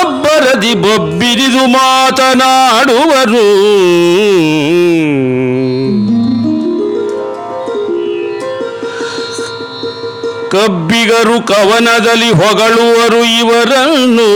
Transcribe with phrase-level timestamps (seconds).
[0.00, 3.46] ಅಬ್ಬರದಿ ಬೊಬ್ಬಿರಿದು ಮಾತನಾಡುವರು.
[10.50, 14.30] ಕಬ್ಬಿಗರು ಕವನದಲ್ಲಿ ಹೊಗಳುವರು ಇವರನ್ನು.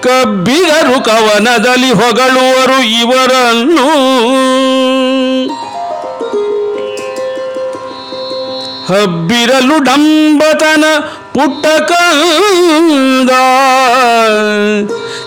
[0.00, 3.86] ಕಬ್ಬಿಗರು ಕವನದಲ್ಲಿ ಹೊಗಳುವರು ಇವರನ್ನು.
[8.86, 10.84] ಹಬ್ಬಿರಲು ಡಂಬತನ
[11.34, 13.30] ಪುಟ್ಟ ಕಂದ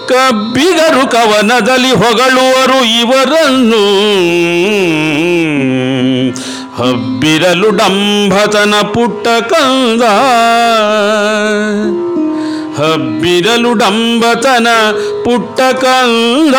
[0.10, 3.84] ಕಬ್ಬಿಗರು ಕವನದಲ್ಲಿ ಹೊಗಳುವರು ಇವರನ್ನು.
[6.78, 7.70] ಹಬ್ಬಿರಲು
[13.80, 14.68] ಡಂಬತನ
[15.26, 16.56] ಪುಟ್ಟ ಕಂದ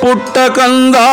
[0.00, 1.06] புட்டகந்தா.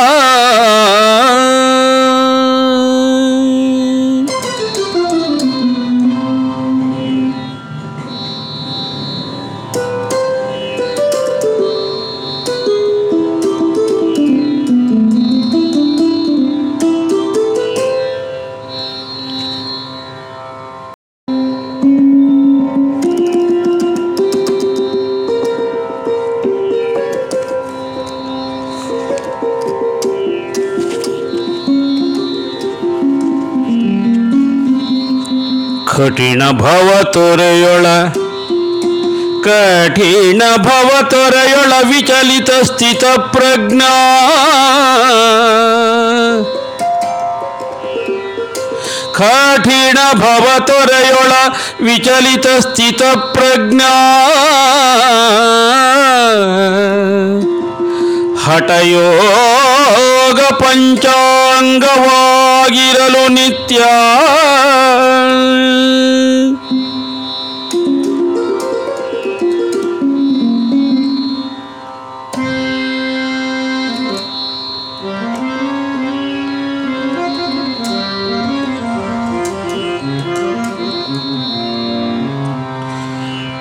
[35.95, 37.85] ಕಠಿಣ ಭವ ತೊರೆಯೊಳ,
[39.43, 43.93] ಕಠಿಣ ಭವ ತೊರೆಯೊಳ ವಿಚಲಿತ ಸ್ಥಿತ ಪ್ರಜ್ಞಾ.
[49.13, 51.31] ಕಠಿಣ ಭವ ತೊರೆಯೊಳ
[51.81, 54.21] ವಿಚಲಿತ ಸ್ಥಿತ ಪ್ರಜ್ಞಾ.
[58.45, 63.79] ಹಠಯೋಗ ಪಂಚಾಂಗವಾಗಿರಲು ನಿತ್ಯ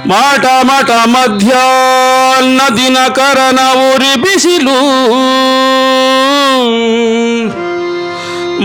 [0.06, 4.78] ಮಾಟ ಮಠ ಮಧ್ಯಾಹ್ನ ದಿನಕರನ ಉರಿ ಬಿಸಿಲು.